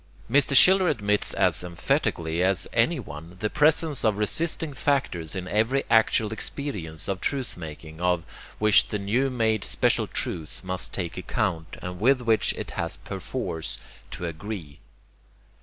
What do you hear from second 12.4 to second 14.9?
it has perforce to 'agree.'